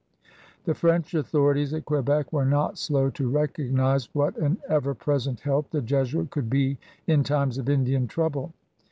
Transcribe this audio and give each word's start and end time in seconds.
The 0.65 0.73
French 0.73 1.13
authorities 1.13 1.75
at 1.75 1.85
Que 1.85 2.01
bec 2.01 2.33
were 2.33 2.43
not 2.43 2.79
slow 2.79 3.11
to 3.11 3.29
recognize 3.29 4.09
what 4.15 4.35
an 4.37 4.57
ever 4.67 4.95
present 4.95 5.41
help 5.41 5.69
the 5.69 5.79
Jesuit 5.79 6.31
could 6.31 6.49
be 6.49 6.79
in 7.05 7.23
times 7.23 7.59
of 7.59 7.69
Indian 7.69 8.07
trouble. 8.07 8.51